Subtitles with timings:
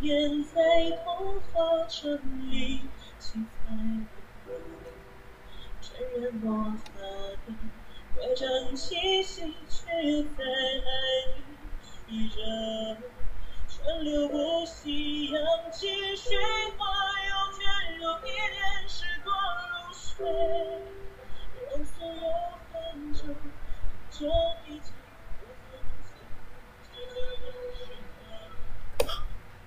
[0.00, 2.18] 言在童话镇
[2.50, 2.80] 里，
[3.18, 3.74] 七彩
[4.46, 4.50] 的
[5.82, 5.90] 沾
[6.22, 6.88] 染魔法
[7.46, 7.52] 的
[8.14, 9.84] 怪诞气息，却
[10.38, 10.88] 在爱
[11.36, 11.42] 里
[12.08, 12.36] 依着
[13.68, 15.86] 川流不息，扬起
[16.16, 16.34] 水
[16.78, 16.86] 花，
[17.28, 17.60] 又卷
[17.98, 19.28] 入一帘时光
[19.68, 20.24] 如水，
[21.68, 22.22] 让所有
[22.72, 23.20] 纷争
[24.10, 24.26] 就
[24.66, 24.80] 一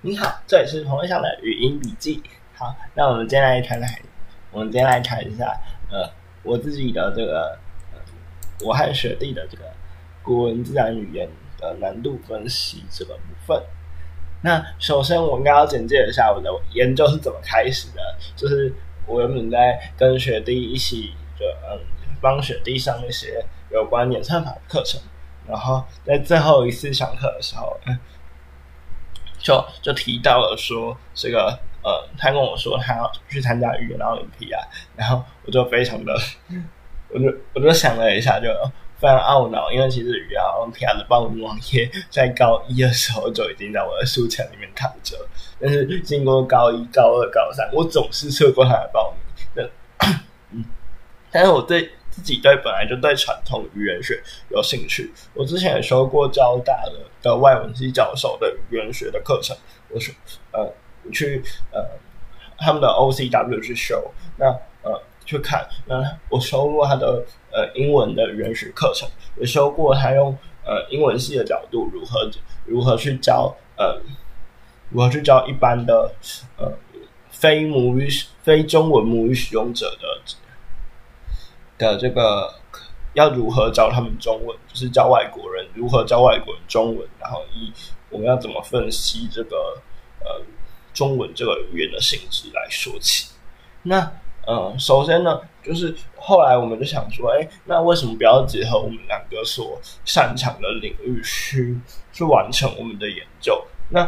[0.06, 2.22] 你好，这里是彭伟翔的语音笔记。
[2.56, 3.90] 好，那我们今天来谈谈，
[4.52, 5.58] 我们今天来谈一下，
[5.90, 6.06] 呃，
[6.44, 7.58] 我自己的这个，
[7.94, 8.00] 呃，
[8.66, 9.64] 我和学弟的这个
[10.22, 13.64] 古文自然语言的难度分析这个部分。
[14.42, 18.02] 那首先，我应该要简介一下我的研究是怎么开始的，
[18.36, 18.74] 就是
[19.08, 21.80] 我原本在跟学弟一起，就嗯，
[22.20, 23.42] 帮学弟上一些
[23.72, 25.00] 有关演算法的课程，
[25.48, 27.80] 然后在最后一次上课的时候，
[29.44, 34.58] 就就提到了说这个呃，他跟我说他要去参加语言奥林匹亚，
[34.96, 36.18] 然后我就非常的，
[37.10, 38.48] 我就我就想了一下，就
[38.98, 45.18] 非常懊恼，因为其实语言奥林匹亚的报名网页在高一的时候就已经在我的书签里面躺着，
[45.60, 49.70] 但是经过高一、高二、高三，我总是错过他的报名。
[51.30, 51.92] 但 是我对。
[52.14, 59.58] 自己对本来就对传统语言学有兴趣，我之前也修过交大的的外文系教授的语言学的课程，
[59.90, 60.14] 我说
[60.52, 60.72] 呃
[61.12, 61.42] 去
[61.72, 61.84] 呃
[62.60, 64.46] 他们的 OCW 去修，那
[64.84, 65.96] 呃去看，那
[66.30, 72.30] 我修过他的呃英文的语言学课程，也修过他用呃英文系的角度如何
[72.64, 74.00] 如何去教呃
[74.92, 76.14] 如何去教一般的
[76.58, 76.72] 呃
[77.32, 78.08] 非母语
[78.44, 80.08] 非中文母语使用者的。
[81.78, 82.54] 的这个
[83.14, 87.72] 要如何教他们中文，就是教外国人如何教外国人中文，然后以
[88.10, 89.82] 我们要怎么分析这个
[90.20, 90.42] 呃
[90.94, 93.32] 中文这个语言的性质来说起。
[93.84, 94.12] 那
[94.46, 101.80] 呃，首先呢，就是后来我们就想说，哎，那为什么不要结合我们两个所擅长的领域去
[102.12, 103.66] 去完成我们的研究？
[103.90, 104.06] 那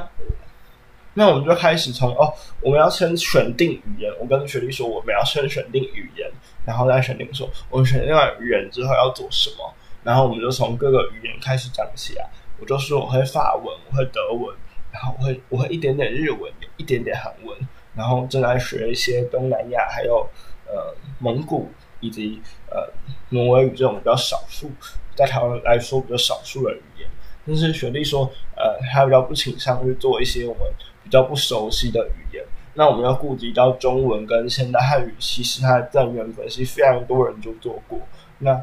[1.15, 2.31] 那我们就开始从哦，
[2.61, 4.11] 我们要先选定语言。
[4.19, 6.29] 我跟学弟说，我们要先选定语言。
[6.65, 9.73] 然后再选定说，我们选定完语言之后要做什么，
[10.03, 12.27] 然后我们就从各个语言开始讲起来。
[12.59, 14.55] 我就说我会法文，我会德文，
[14.91, 17.55] 然后我会我会一点点日文，一点点韩文，
[17.93, 20.27] 然后正在学一些东南亚，还有
[20.65, 22.91] 呃蒙古以及呃
[23.29, 24.71] 挪威语这种比较少数，
[25.15, 27.07] 在台湾来说比较少数的语言。
[27.45, 28.25] 但是学弟说，
[28.55, 30.63] 呃，他比较不倾向去做一些我们
[31.05, 32.43] 比较不熟悉的语言。
[32.73, 37.97] 那我们要顾及到中文跟现代汉语，其实它在原本是非常多人就做过。
[38.39, 38.61] 那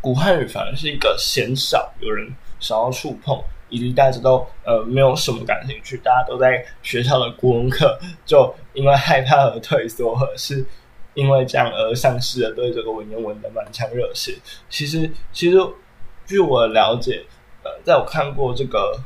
[0.00, 10.64] 古汉语反而是一个鲜少有人想要触碰，以及大家都呃没有什么感兴趣，大家都在学校的国文课就因为害怕而退缩，或者是
[11.12, 14.38] 因为这样而丧失了对这个文言文的满腔热血。
[14.70, 15.58] 其实，其实
[16.24, 17.22] 据我了解，
[17.64, 18.98] 呃，在我看过这个。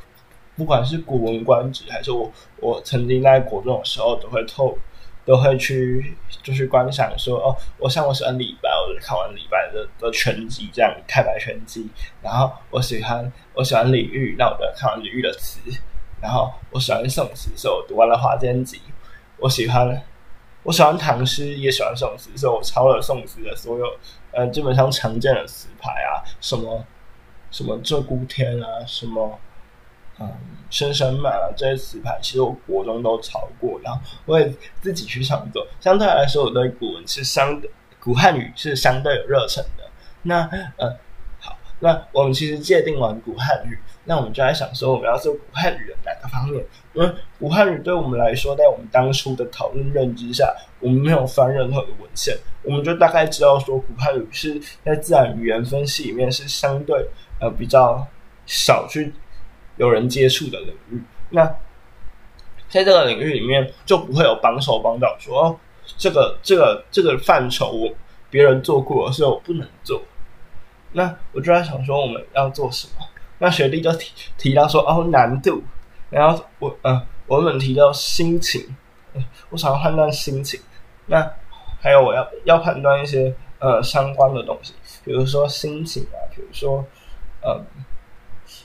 [0.56, 4.76] 不管是《古文观止》，还是我我曾经在国中的时候，都会透，
[5.24, 11.86] 都会去就是观赏说哦，我像我喜欢李白，我就看完李白的的全集，这样太白全集。
[12.22, 15.60] 然后我喜欢我喜欢李煜，那我就看完李煜的词。
[16.22, 18.78] 然后我喜欢宋词，所以我读完了《花间集》。
[19.38, 20.02] 我喜欢
[20.62, 23.84] 我喜欢唐诗，也喜欢宋词，所以我抄了宋词的所有
[24.32, 26.82] 呃基本上常见的词牌啊，什么
[27.50, 29.38] 什么鹧鸪天啊，什么。
[30.18, 30.32] 嗯，
[30.70, 34.50] 生生满啊这些词牌，其实我国中都抄过，然后我也
[34.80, 35.66] 自己去创作。
[35.78, 39.84] 相对来说，我对古文是相对古汉语是相对有热忱的。
[40.22, 40.96] 那呃，
[41.38, 46.64] 好，那我们其实界定完古汉语，那我们就在想说，我们要做古汉语的哪个方面？
[46.94, 50.50] 因为古汉语对我们来说，在我们当初的讨论认知下，
[50.80, 57.06] 我们没有翻任何的文献，我们就大概知道说，古汉语是在自然语言分析里面是相对
[57.38, 58.06] 呃比较
[58.46, 59.12] 少去。
[59.76, 61.44] 有人接触的领域，那
[62.68, 65.56] 在这个领域里面就不会有绑手绑脚说哦
[65.96, 67.94] 这个这个这个范畴我
[68.28, 70.02] 别人做过，所以我不能做。
[70.92, 73.06] 那我就在想说我们要做什么？
[73.38, 75.62] 那学弟就提提到说哦难度，
[76.10, 78.74] 然后我呃我们提到心情，
[79.50, 80.58] 我想要判断心情。
[81.06, 81.30] 那
[81.80, 84.72] 还有我要要判断一些呃相关的东西，
[85.04, 86.84] 比如说心情啊，比如说
[87.42, 87.62] 呃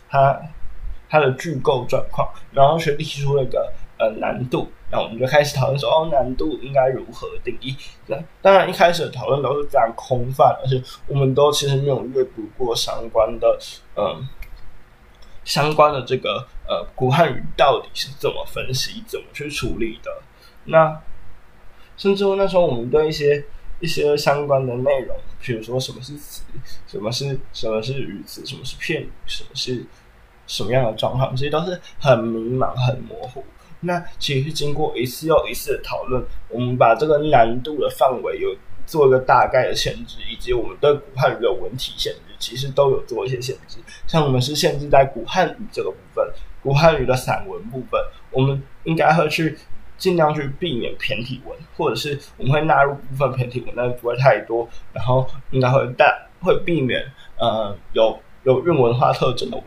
[0.10, 0.42] 他。
[1.12, 3.70] 它的句构状况，然后学弟提出了一个
[4.00, 7.76] 呃难度，那我们就开始讨论说哦难度应该如何定义？
[8.08, 13.60] 那当然一开始的讨论都是非常空泛，而且我们都其实没有阅读过相关的
[13.98, 14.26] 嗯
[15.44, 20.10] 相关的这个呃古汉语到底是怎么分析、怎么去处理的。
[20.64, 20.98] 那
[21.98, 23.44] 甚至那时候我们对一些
[23.82, 26.44] 一些相关的内容，比如说什么是词，
[26.88, 29.84] 什么是什么是语词，什么是片语，什么是
[30.48, 33.44] 什么样的状况，其实都是很迷茫、很模糊。
[33.84, 38.56] 那其实经过一次又一次的讨论，我们把这个难度的范围有
[38.86, 43.80] 做一个大概的限制，以及我们对古汉语的文体限制，其实都有做一些限制。
[44.06, 46.24] 像我们是限制在古汉语这个部分，
[46.62, 48.00] 古汉语的散文部分，
[48.30, 49.58] 我们应该会去
[49.98, 54.70] 尽量去避免骈体文，或者是我们会纳入部分骈体文，但是不会太多。
[54.94, 56.06] 然后应该会大
[56.44, 57.04] 会避免
[57.40, 59.66] 呃有有韵文化特征的文。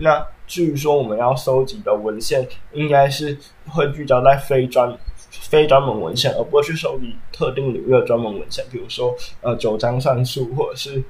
[0.00, 3.36] 那至于说我们要收集的文献，应该是
[3.68, 4.96] 会聚焦在非专
[5.30, 11.02] 非专门文献，而不会去收集特定领域的专门文献，比如说呃九章算术，或者是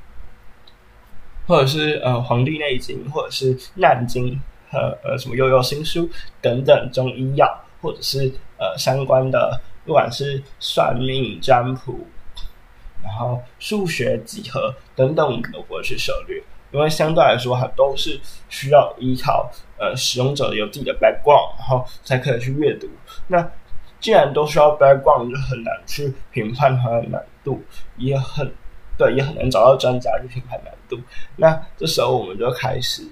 [1.46, 4.34] 或者是呃《黄帝内经》，或者是《难经》
[4.70, 6.06] 和呃什么《悠悠新书》
[6.42, 12.06] 等等中医药，或者是呃相关的，不管是算命、占卜，
[13.02, 16.42] 然后数学、几何等等，我们都不会去涉猎。
[16.72, 22.88] 因为相对来说，它都是需要依靠呃使用者有自己的 background，然后才可以去阅读。
[23.26, 23.50] 那
[23.98, 27.60] 既然都需要 background，就很难去评判它的难度，
[27.96, 28.52] 也很
[28.96, 30.96] 对，也很难找到专家去评判难度。
[31.36, 33.02] 那这时候我们就开始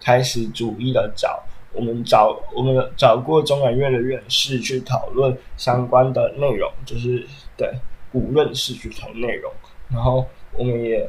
[0.00, 1.42] 开始逐一的找，
[1.72, 7.24] 我们找我们找过中研院的院士去讨论相关的内容，就是
[7.56, 7.72] 对
[8.10, 9.52] 古论式去讨论内容，
[9.88, 11.08] 然后我们也。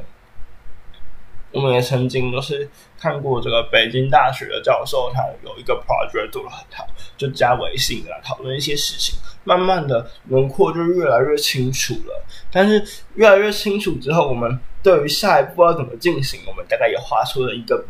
[1.52, 2.68] 我们也曾经都是
[3.00, 6.86] 看过这个北京大学的教授，他有一个 project 做的很好，
[7.16, 12.24] 就加微信来讨论一些事情，慢慢的轮廓就越来越清楚了。
[12.52, 12.84] 但是
[13.14, 17.84] 越来越清楚之后，我们对于下一步要怎么进行，我们大概也画出了一个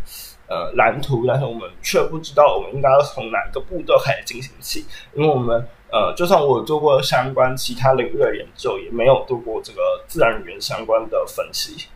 [0.47, 11.89] 呃蓝图，但是我们却不知道我们应该要从哪个步骤开始进行起，因为我们呃，就算我做过相关其他领域的研究，也没有做过这个自然语言相关的分析。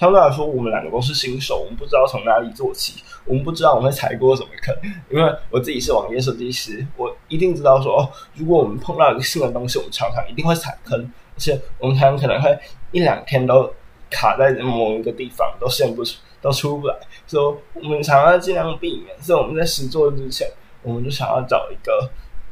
[0.00, 4.74] 相对来说，我们两个都是新手，我们不知道从哪里做起，我们不知道我们会踩过什么坑。
[5.10, 12.58] 因为我自己是网页设计师，我一定知道说，哦，如果我们碰到一个新的东西，我们常常一定会踩坑，而且我们常常可能会
[12.92, 13.70] 一两天都
[14.08, 16.96] 卡在某一个地方，都现不出，都出不来。
[17.26, 19.14] 所以我们常要尽量避免。
[19.20, 20.50] 所以我们在实做之前，
[20.80, 22.10] 我们就想要找一个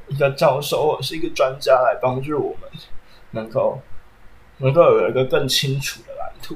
[0.09, 2.71] 一个教授或者是一个专家来帮助我们，
[3.31, 3.81] 能够
[4.59, 6.55] 能够有一个更清楚的蓝图。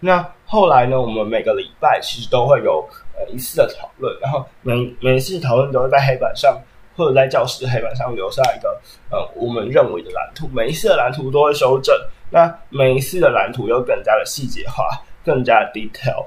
[0.00, 1.00] 那后来呢？
[1.00, 6.60] 我们每个礼拜其实都会有呃一次的讨论，然后每每一次讨论都会在黑板上
[6.94, 8.78] 或者在教室黑板上留下一个
[9.10, 10.46] 呃我们认为的蓝图。
[10.52, 11.96] 每一次的蓝图都会修正，
[12.30, 16.26] 那每一次的蓝图又更加的细节化，更加 detail。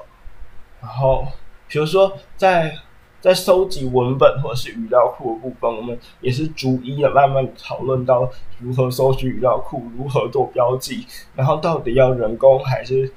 [0.81, 1.25] 然后
[1.67, 2.75] 比如说在
[3.21, 8.29] 在收集文本或者是语料库的部分，我们也是逐一的慢慢讨论到
[8.59, 11.05] 如何收集语料库，如何做标记，
[11.35, 13.13] 然后到底要人工还是。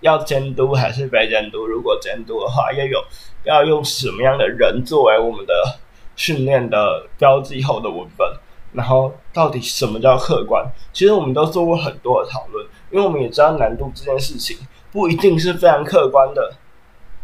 [0.00, 1.66] 要监督还是非监督？
[1.66, 3.04] 如果监督的话，要有
[3.44, 5.78] 要用什么样的人作为我们的
[6.14, 8.30] 训练的标记后的文本？
[8.72, 10.66] 然后到底什么叫客观？
[10.92, 14.58] 其实我们都做过很多的讨论，因为我们也知道难度这件事情
[14.92, 16.52] 不一定是非常客观的，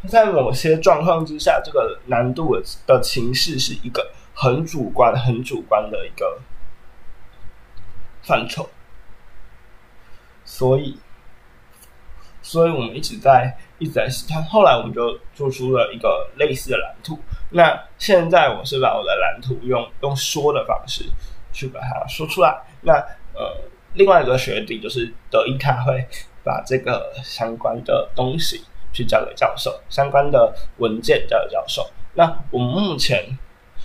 [0.09, 6.41] 在某些状况之下，这个难度的的情势是一个很主观、很主观的一个
[8.23, 8.71] 范畴，
[10.45, 10.97] 所以。
[12.43, 17.19] 所以我们一直在一直在试探，后来我们就做出了一个类似的蓝图。
[17.51, 21.05] 那现在我是把我的蓝图用用说的方式
[21.53, 22.55] 去把它说出来。
[22.81, 22.93] 那
[23.35, 23.57] 呃，
[23.95, 26.07] 另外一个学弟就是德一，他会
[26.45, 31.89] 把这个相关的东西去交给教授，相关的文件交给教授。
[32.15, 33.39] 那我们目前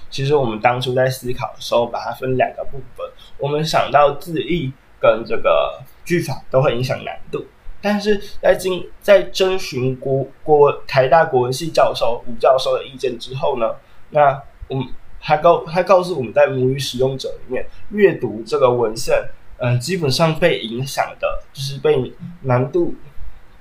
[0.10, 3.06] 其实我们当初在思考的时候，把它分两个部分。
[3.38, 7.46] 我们想到字义跟这个句法都会影响难度。
[7.82, 13.76] 但是在经在征询国国台大国文系教授吴教授的意见之后呢，
[14.10, 14.88] 那我们
[15.22, 19.16] 他告他告诉我们在母语使用者里面阅读这个文献，
[19.58, 22.96] 嗯，基本上被影响的，就是被难度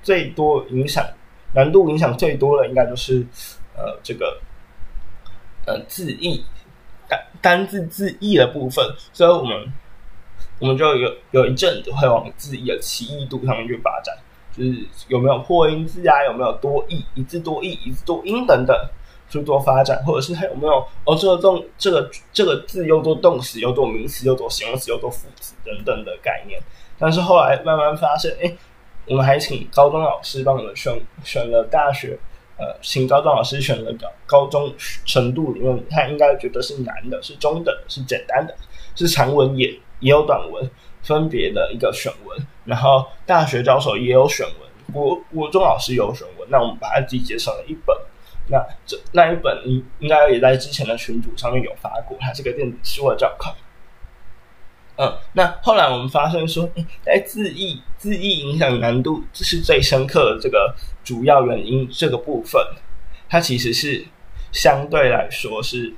[0.01, 1.05] 最多影响，
[1.53, 3.25] 难度影响最多的应该就是
[3.75, 4.41] 呃这个
[5.65, 6.43] 呃字义
[7.07, 8.83] 单单字字义的部分，
[9.13, 9.71] 所以我们。
[10.59, 14.15] 我们就有有一阵子会往字义的奇异度上面去发展，
[14.55, 18.75] 就是有没有破音字啊，有没有多义、一字多义、一字多音等等
[19.29, 26.59] 去做发展，或者是它有没有哦这个动这个这个字又做动词又做名词又做形容词又做副词等等的概念。
[26.97, 28.51] 但是后来慢慢发现，哎，
[29.05, 32.17] 我们还请高中老师帮我们选选了大学
[32.57, 34.73] 呃，请高中老师选了个高中
[35.05, 38.55] 程度里面，他应该觉得是难的，是中等，是简单的，
[38.95, 40.69] 是长文也也有短文，
[41.01, 42.37] 分别的一个选文。
[42.65, 47.95] 然后大学教授也有选文，国国中老师有选文，那我们把它集结成了一本。
[48.49, 53.55] 那这那一本应应该也在之前的群组上面有发过，它是个电子书的教考。
[54.99, 56.67] 嗯，那后来我们发现说，
[57.03, 60.73] 在字义字义影响难度，这是最深刻的这个
[61.03, 61.87] 主要原因。
[61.91, 62.59] 这个部分，
[63.29, 64.03] 它其实是
[64.51, 65.93] 相对来说是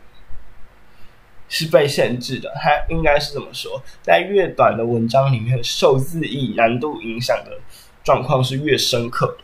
[1.49, 2.53] 是被限制的。
[2.61, 7.59] 它应该是这么说，在越短的文章里面，受字义难度影响的
[8.03, 9.43] 状况是越深刻的。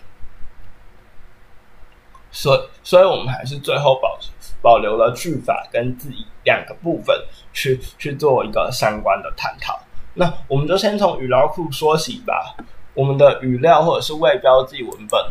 [2.31, 4.17] 所所以，我们还是最后保
[4.61, 7.25] 保留了句法跟字义两个部分。
[7.57, 9.79] 去去做一个相关的探讨。
[10.15, 12.53] 那我们就先从语料库说起吧。
[12.93, 15.25] 我们的语料或者是未标记文本，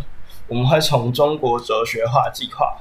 [0.48, 2.78] 我们会从中国哲学化计划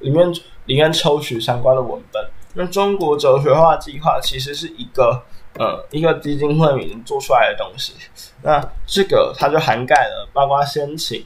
[0.00, 0.30] 里面
[0.66, 2.22] 里面抽取相关的文本。
[2.54, 5.22] 那中国哲学化计划其实是一个
[5.58, 7.94] 呃一个基金会里面做出来的东西。
[8.42, 11.24] 那这个它就涵盖了包括先秦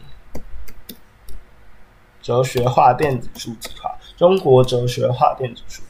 [2.23, 5.83] 哲学化电子书计划、中国哲学化电子书。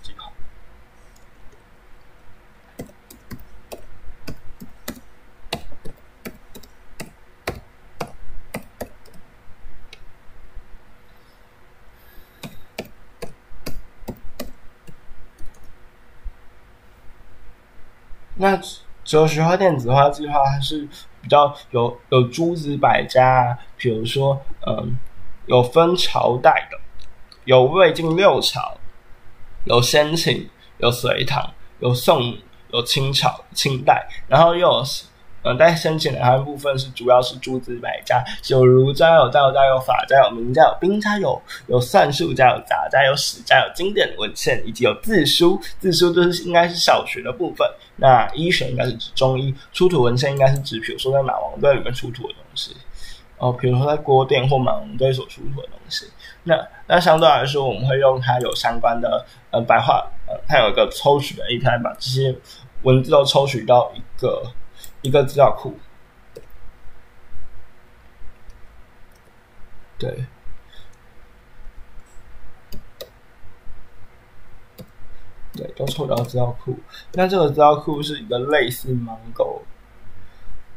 [19.07, 20.87] 所以学化、电子化计划还是
[21.23, 24.99] 比较有有诸子百家，比如说，嗯，
[25.47, 26.77] 有分朝代的，
[27.45, 28.77] 有魏晋六朝，
[29.65, 31.49] 有先秦，有隋唐，
[31.79, 32.37] 有宋，
[32.73, 34.85] 有清朝、清代，然后又有。
[35.49, 45.57] 嗯，但先秦的它部分是主要是诸子百家，有儒家、有道家、有法家、有名家、有兵家、有有算术家、有杂家、有史家、有经典文献，以及有字书。
[45.79, 47.65] 字书就是应该是小学的部分。
[47.97, 52.77] 那医学应该是指中医，出土文献应该是指，比如说在马王堆里面出土的东西，
[53.39, 56.07] 哦，比如说在郭店或马王堆所出土的东西。
[56.45, 56.55] 那
[56.87, 62.37] 那相对来说，我们会用它有相关的呃白话，呃，它有一个抽取的 API，把这些
[62.83, 64.43] 文字都抽取到一个。
[65.03, 65.79] 一个资料库，
[69.99, 70.25] 对，
[75.57, 76.79] 对，都抽到资料库。
[77.15, 78.91] 那这个资料库是一个类似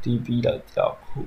[0.02, 1.26] MongoDB 的资料库。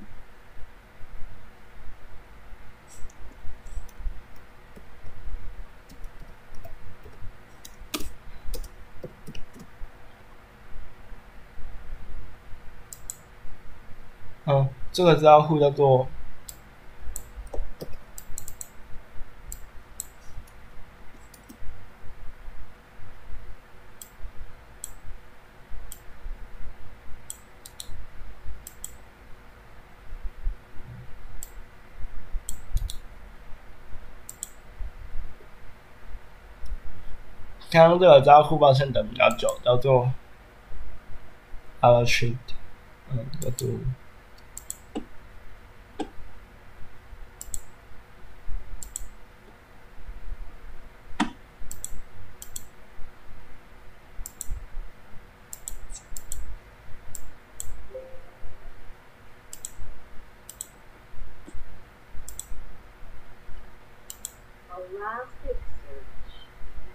[14.45, 16.05] 嗯，这个资料库叫做
[37.73, 40.07] 刚刚这个资料库抱歉等比较久，叫做
[41.81, 42.35] Allotree，
[43.11, 43.67] 嗯，叫做。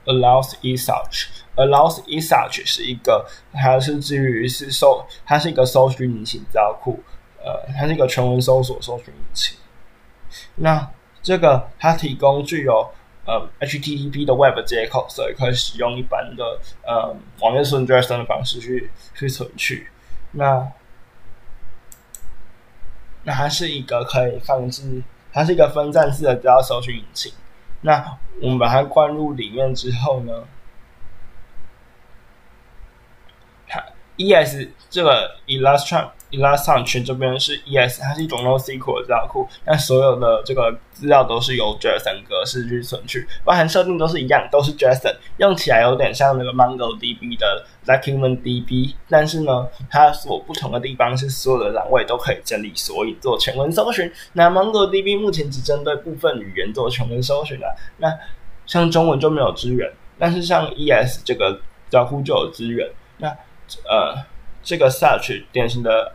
[0.09, 6.99] Allows e search，allows e search 是一个，它是基于是搜，它是一个搜寻引擎资料库，
[7.45, 9.59] 呃，它是一个全文搜索搜寻引擎。
[10.55, 10.91] 那
[11.23, 12.91] 这个它提供具有
[13.27, 19.89] 呃 HTTP 的 Web 接口，所以可以使用一般的呃网页存 JSON 的方式去去存取。
[20.33, 20.73] 那
[23.25, 25.03] 那它是一个可以放置，
[25.35, 27.31] 它是一个分站式的资料搜寻引擎。
[27.81, 30.45] 那我们把它灌入里面之后呢，
[33.67, 33.83] 它
[34.17, 54.13] ES 这个 Elastic Elastic 这边是 ES，它是一种 NoSQL 的资料库，那所有的这个资料都是由 JSON 格式去存取，包含设定都是一样，都是 JSON，用起来有点像那个 MongoDB 的 DocumentDB，但是呢，它所不同的地方是所有的栏位都可以整理索引做全文搜寻。
[54.35, 57.67] 那 MongoDB 目前只针对部分语言做全文搜寻的，
[57.97, 58.13] 那
[58.67, 61.61] 像中文就没有支援，但是像 ES 这个资
[61.93, 62.87] 料库就有支援。
[63.17, 63.29] 那
[63.89, 64.23] 呃，
[64.63, 66.13] 这个 search 典型的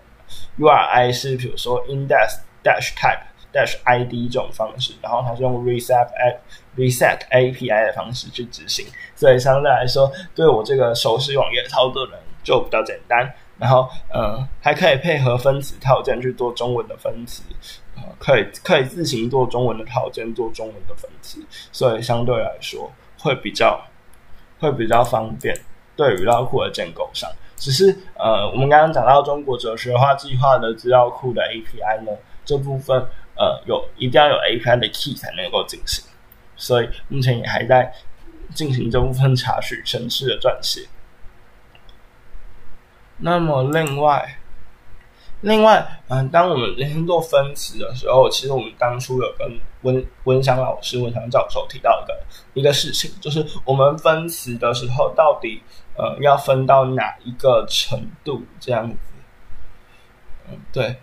[0.59, 3.19] URI 是比如说 index dash type
[3.53, 6.39] dash id 这种方式，然后它是用 reset a
[6.75, 13.31] reset API 的方式去执行，所以相对来说，对我这个熟悉网页操作的人就比较简单。
[13.59, 17.43] 然后，嗯，还可以配合分词套件去做中文的分词，
[17.95, 21.39] 呃，可以可以自行做中文的套件，做中文的分词，
[21.71, 23.79] 所以相对来说会比较
[24.59, 25.55] 会比较方便。
[25.95, 32.11] 对于料库的建构上，只是呃，我们刚刚讲到中国哲学化计划的资料库的 API 呢，
[32.43, 36.03] 这部分呃有一定要有 API 的 key 才能够进行，
[36.55, 37.93] 所以目前也还在
[38.53, 40.87] 进行这部分查询程式的撰写。
[43.17, 44.37] 那么另外，
[45.41, 52.23] 另外，嗯，当我们今天做分词的时候，其实我们当初有跟温温祥老师、温祥教授提到的
[52.53, 55.61] 一个事情，就是我们分词的时候，到底
[55.95, 58.97] 呃要分到哪一个程度这样子？
[60.49, 60.97] 嗯，对。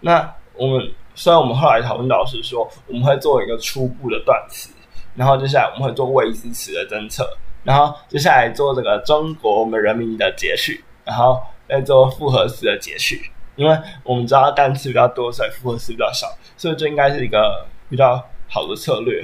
[0.00, 4.70] 那我们虽然我们后来讨论到是说，我们会做一个初步的断词，
[5.16, 7.28] 然后接下来我们会做未知词的侦测，
[7.64, 10.84] 然后接下来做这个中国我们人民的节序。
[11.04, 19.20] 然后再做复合词的节序，因为我们知道单词比较多，所以复合词比较少，所以这应该是一个比较好的策略。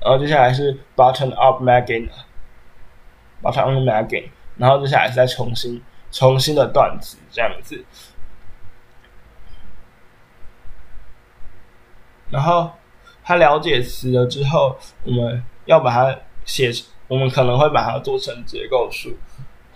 [0.00, 4.24] 然后接下来是 button up magging，button up magging，
[4.56, 7.84] 然后接下来是再重新重新的断词这样子。
[12.30, 12.70] 然后
[13.22, 16.70] 他了解词了之后，我们要把它写，
[17.08, 19.16] 我们可能会把它做成结构数，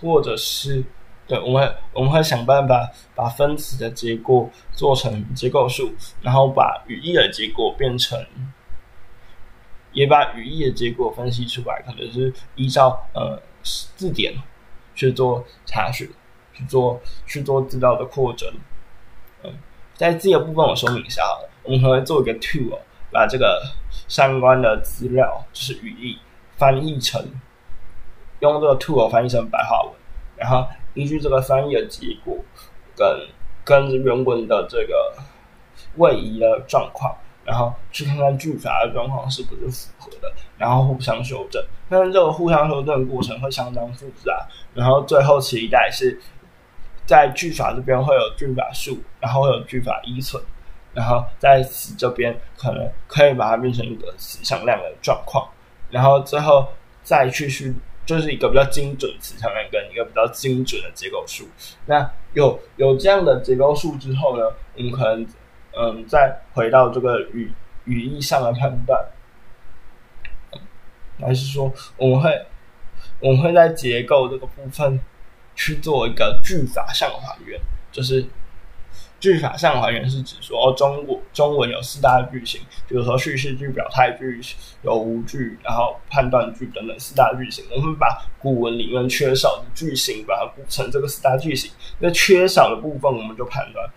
[0.00, 0.84] 或者是。
[1.28, 8.18] 对，我们我们会想办法把分词的结果做成结构数，然后把语义的结果变成，
[9.92, 13.38] 也把语义的结果分析出来，可能是依照呃
[13.94, 14.32] 字典
[14.94, 16.10] 去做查询，
[16.54, 18.50] 去做去做资料的扩展。
[19.98, 22.78] 在这个部分我说明一下好了，我们可能会做一个 tool，
[23.12, 23.60] 把这个
[24.06, 26.18] 相关的资料就是语义
[26.56, 27.22] 翻译成，
[28.40, 29.92] 用这个 tool 翻译成白话文，
[30.36, 30.66] 然后。
[30.94, 32.36] 依据这个翻译的结果，
[32.96, 33.28] 跟
[33.62, 35.14] 跟原文的这个
[35.94, 41.64] 位移的状况，然后去看看句法的状况是不是符合的，然后互相修正。
[41.88, 46.20] 但是这个互相修正的过程会相当复杂，然后最后期待是
[47.08, 50.40] 在句法这边会有句法数，然后会有句法依存，
[50.94, 55.48] 然后在词这边可能可以把它变成一个词向量的状况，
[55.90, 56.68] 然后最后
[57.02, 57.74] 再去去。
[58.08, 61.46] 就是一个比较精准词向量跟一个比较精准的结构数。
[61.84, 65.26] 那有有这样的结构数之后呢，我们可能
[65.76, 67.52] 嗯再回到这个语
[67.84, 69.04] 语义上的判断，
[71.20, 72.46] 还是说我们会
[73.20, 74.98] 我们会在结构这个部分
[75.58, 77.60] 去做一个句法上还原，
[77.92, 78.24] 就是。
[79.20, 84.40] 句法上还原是指说，中国中文有四大句型，比如说叙事句、表态句、
[84.82, 87.64] 有无句，然后判断句等等四大句型。
[87.74, 91.68] 我们把古文里面缺少的句型，把它补成这个四大句型。
[91.98, 93.90] 那缺少的部分，我们就判断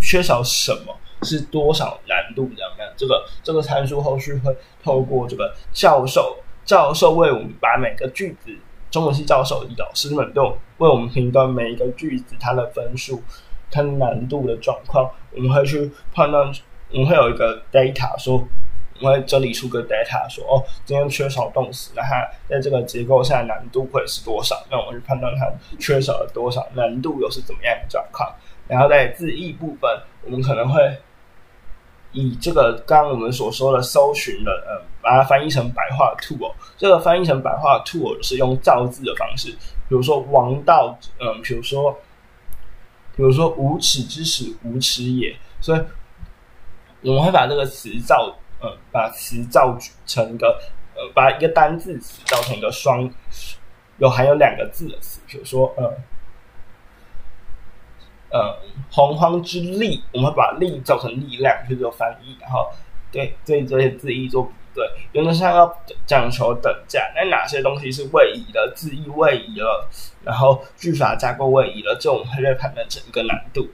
[0.00, 0.92] 缺少什么
[1.22, 2.72] 是多少难度这样。
[2.96, 8.50] 这个这个参数后续会透过这个教授教授为我们把每个句子，
[8.96, 13.22] 中文系教授老师们都为我们评断每一个句子它的分数。
[13.70, 16.50] 它难度的状况，我们会去判断，
[16.90, 18.42] 我们会有一个 data 说，
[19.02, 24.56] 我会整理出个 data 说，哦，今天缺少动词，那它在这个结构下难度会是多少？
[24.70, 25.46] 那我们去判断它
[25.78, 28.34] 缺少了多少，难度又是怎么样的状况？
[28.66, 29.90] 然后在字义部分，
[30.24, 30.80] 我们可能会
[32.16, 39.50] 以这个刚刚我们所说的搜寻的，呃，把它翻译成白话 tool，这个翻译成白话 tool 是用造字的方式，
[39.88, 41.96] 比如说王道，嗯，比如说。
[43.18, 45.80] 比如说“无耻之耻，无耻也”，所以
[47.00, 49.74] 我们会把这个词造，呃，把词造
[50.04, 50.60] 成一个，
[50.94, 53.10] 呃，把一个单字词造成一个双，
[53.96, 55.22] 有含有两个字的词。
[55.26, 55.90] 比如说，呃，
[58.30, 58.56] 呃，
[58.90, 62.68] 洪荒之力，我们会把力造成力量去做翻译，然后
[63.10, 64.50] 对对这些字义做比。
[64.76, 67.10] 对，原则上要讲求等价。
[67.16, 68.70] 那哪些东西是位移的？
[68.76, 69.88] 字义位移了，
[70.22, 73.66] 然后句法架构位移了，这种会被判断成一个难度。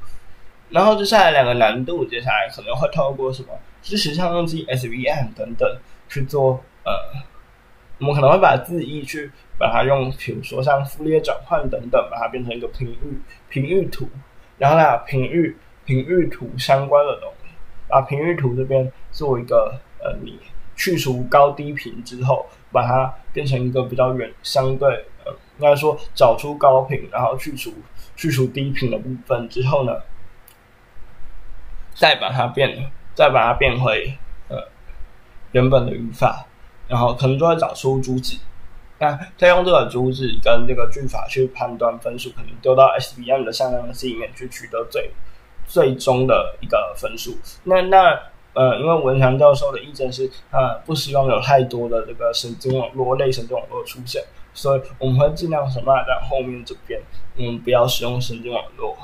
[0.70, 3.48] 然后接下来两个难度，接下来可能会透过什么
[3.82, 5.76] 支持相用机 SVM 等等
[6.08, 6.62] 去做。
[6.84, 6.92] 呃，
[7.98, 14.08] 我们可能会把字义去把它用，比如说像傅立叶转换等等，把它变成一个频率频率图，
[14.58, 17.48] 然后呢频域频域图相关的东西，
[17.88, 20.38] 把频域图这边做一个呃你。
[20.74, 27.72] 去除高低频之后，把它变成一个比较远，相对呃，应该说找出高频，然后去除
[28.16, 29.92] 去除低频的部分之后呢，
[31.94, 34.16] 再把它变再把它变回
[34.48, 34.66] 呃
[35.52, 36.46] 原本的语法，
[36.88, 38.38] 然后可能就会找出主旨。
[39.02, 45.10] 那再用这个主旨跟这个句法去判断分数，可能丢到 SVM 的向量式里面去取得最
[45.66, 47.36] 最终的一个分数。
[47.64, 48.16] 那那
[48.52, 54.22] 呃，因为文强教授的意见是，呃，不希望有太多的这个神经网络类神经网络出现，
[54.54, 57.00] 所以我们会尽量什么在后面这边，
[57.34, 58.96] 嗯，不要使用神经网络。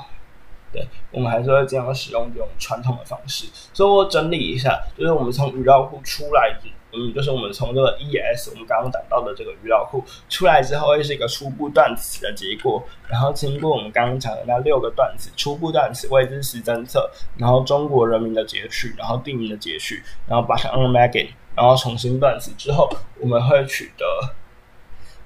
[0.71, 3.47] 对，我们还是会尽量使用这种传统的方式。
[3.73, 6.57] 所以我整理一下，就是我们从语料库出来。
[6.91, 12.83] 嗯，就是我们从这个 ES，我们刚刚讲到的这个语料库出来之后，会是一个初步断词的结果。
[13.07, 24.05] 然后经过我们刚刚讲的那六个断词，初步断词、未知时侦测，然后中国人民的截取，然后地名的截取，然后把它 unmagging，然后重新断词之后，我们会取得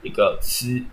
[0.01, 0.83] 一个词，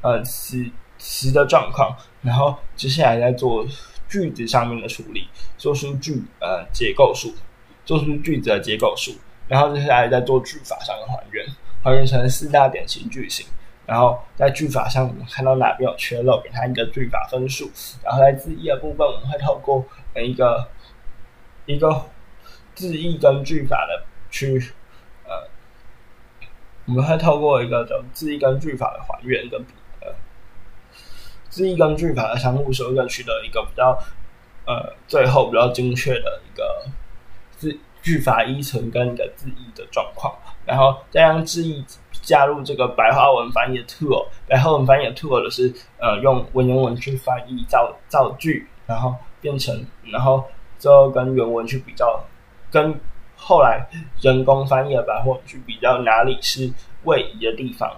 [0.00, 0.64] 呃，词
[0.96, 1.96] 词的状况。
[2.22, 3.66] 然后接下来再做
[4.08, 5.26] 句子上面的处理，
[5.58, 7.34] 做出句呃结构数，
[7.84, 9.12] 做出句子的结构数。
[9.52, 11.46] 然后接下来再做句法上的还原，
[11.84, 13.46] 还原成四大典型句型。
[13.84, 17.70] 然后在句法上，我们看到哪边有缺漏，给它一个句法分数。
[18.02, 19.84] 然后在字义的部分，我们会透过
[20.16, 20.66] 一个
[21.66, 22.06] 一个
[22.74, 24.72] 字义跟句法的去
[25.26, 25.46] 呃，
[26.86, 30.14] 我们会透过一个的字义跟句法的还原跟比呃
[31.50, 34.02] 字义跟句法的相互修正，取得一个比较
[34.64, 36.86] 呃最后比较精确的一个
[37.58, 37.78] 字。
[38.02, 40.34] 句法依存跟一个字义的状况，
[40.66, 41.84] 然后再让字义
[42.20, 50.44] 加入这个白话文翻译的 tool，白话文翻译的 tool 是呃用文言文去翻译造造句，然后变成，然后
[50.78, 52.24] 之后跟原文去比较，
[52.70, 52.94] 跟
[53.36, 53.86] 后来
[54.20, 56.72] 人工翻译的白话文去比较哪里是
[57.04, 57.96] 位移的地方，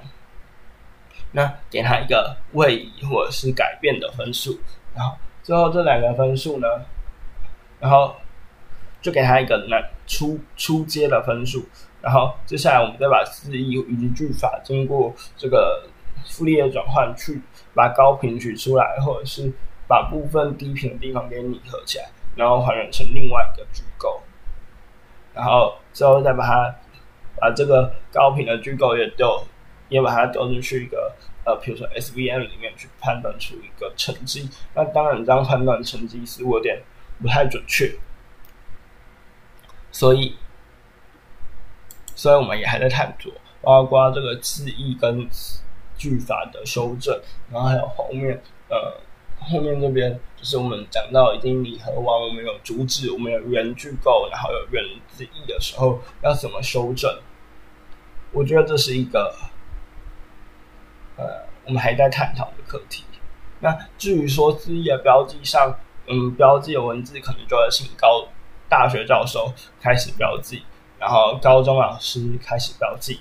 [1.32, 4.58] 那给他一个位移或者是改变的分数，
[4.94, 6.66] 然后最后这两个分数呢，
[7.80, 8.14] 然后。
[9.04, 11.64] 就给他一个那初初阶的分数，
[12.00, 15.84] 然后接下来我们再把字义以及句法经过这个
[16.26, 17.40] 复列转换，去
[17.74, 19.52] 把高频取出来，或者是
[19.86, 24.22] 把部分低频的地方给拟合起来，然后还原成另外一个句构，
[25.34, 26.74] 然后之后再把它
[27.36, 29.42] 把这个高频的句构也丢，
[29.88, 31.12] 也把它丢进去一个
[31.44, 34.48] 呃，比如说 SVM 里面去判断出一个成绩。
[34.74, 36.80] 那当然，这样判断成绩是有点
[37.20, 37.94] 不太准确。
[39.94, 40.34] 所以，
[42.16, 45.30] 所以我们也还在探索，包括这个字义跟
[45.96, 47.16] 句法的修正，
[47.48, 49.00] 然后还有后面，呃，
[49.38, 57.20] 后面这边就是我们讲到已经拟合完，我们有主旨，我们有原句构，然后有原字义的时候，要怎么修正？
[58.32, 59.32] 我觉得这是一个，
[61.16, 63.04] 呃，我们还在探讨的课题。
[63.60, 65.78] 那至于说字义的标记上，
[66.08, 68.26] 嗯，标记的文字可能就要性高。
[68.74, 70.64] 大学教授开始标记，
[70.98, 73.20] 然后高中老师开始标记，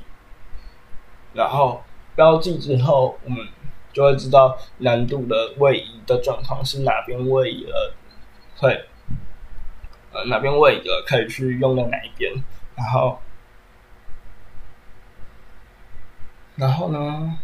[1.32, 1.84] 然后
[2.16, 3.48] 标记之后，我们
[3.92, 7.94] 就会知道难度的位移的状况是哪边位移了，
[8.58, 8.84] 会
[10.12, 12.34] 呃哪边位移了可以去用在哪一边，
[12.76, 13.20] 然后
[16.56, 17.38] 然后呢？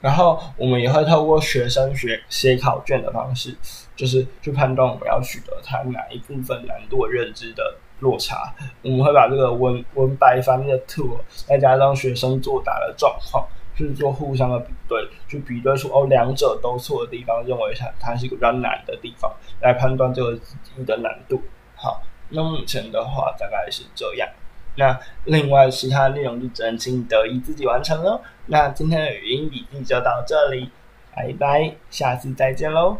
[0.00, 3.56] 然后我们也会透过学生学写考卷的方式，
[3.96, 8.54] 就是去判断我们要取得他哪一部分难度认知的落差。
[8.82, 21.42] 我们会把这个文文白翻译的 tool，再加上学生作答的状况，去做互相的比对，去比对出哦两者都错的地方，认为它它是一个比较难的地方，来判断这个字的难度。
[21.74, 24.28] 好，那目前的话大概是这样。
[24.76, 28.20] 那另外其他内容就只能请得意自己完成喽。
[28.46, 30.70] 那今天的语音笔记就到这里，
[31.14, 32.98] 拜拜，下次再见喽。